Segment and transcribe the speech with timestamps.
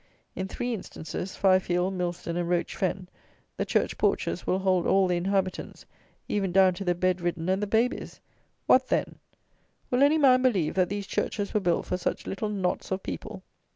[0.35, 3.07] In three instances, Fifield, Milston, and Roach Fen,
[3.57, 5.85] the church porches will hold all the inhabitants,
[6.27, 8.19] even down to the bed ridden and the babies.
[8.65, 9.19] What then?
[9.91, 13.43] will any man believe that these churches were built for such little knots of people?